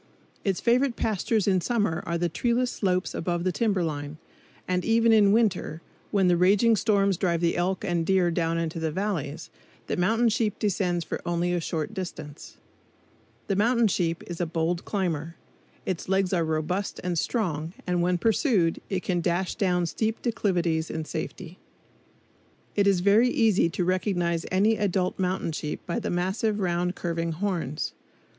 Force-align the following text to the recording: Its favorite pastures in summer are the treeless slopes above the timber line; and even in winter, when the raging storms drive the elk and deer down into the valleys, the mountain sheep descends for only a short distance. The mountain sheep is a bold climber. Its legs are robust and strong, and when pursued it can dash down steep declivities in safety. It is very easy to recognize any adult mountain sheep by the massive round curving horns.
Its 0.43 0.59
favorite 0.59 0.95
pastures 0.95 1.47
in 1.47 1.61
summer 1.61 2.01
are 2.07 2.17
the 2.17 2.27
treeless 2.27 2.71
slopes 2.71 3.13
above 3.13 3.43
the 3.43 3.51
timber 3.51 3.83
line; 3.83 4.17
and 4.67 4.83
even 4.83 5.11
in 5.13 5.31
winter, 5.31 5.79
when 6.09 6.27
the 6.27 6.35
raging 6.35 6.75
storms 6.75 7.17
drive 7.17 7.39
the 7.39 7.55
elk 7.55 7.83
and 7.85 8.03
deer 8.03 8.31
down 8.31 8.57
into 8.57 8.79
the 8.79 8.89
valleys, 8.89 9.51
the 9.85 9.95
mountain 9.95 10.27
sheep 10.27 10.57
descends 10.57 11.05
for 11.05 11.21
only 11.23 11.53
a 11.53 11.61
short 11.61 11.93
distance. 11.93 12.57
The 13.45 13.55
mountain 13.55 13.87
sheep 13.87 14.23
is 14.25 14.41
a 14.41 14.47
bold 14.47 14.85
climber. 14.85 15.35
Its 15.85 16.09
legs 16.09 16.33
are 16.33 16.43
robust 16.43 16.99
and 17.03 17.15
strong, 17.15 17.73
and 17.85 18.01
when 18.01 18.17
pursued 18.17 18.81
it 18.89 19.03
can 19.03 19.21
dash 19.21 19.53
down 19.53 19.85
steep 19.85 20.19
declivities 20.23 20.89
in 20.89 21.05
safety. 21.05 21.59
It 22.75 22.87
is 22.87 23.01
very 23.01 23.29
easy 23.29 23.69
to 23.69 23.85
recognize 23.85 24.47
any 24.51 24.77
adult 24.77 25.19
mountain 25.19 25.51
sheep 25.51 25.79
by 25.85 25.99
the 25.99 26.09
massive 26.09 26.59
round 26.59 26.95
curving 26.95 27.33
horns. 27.33 27.93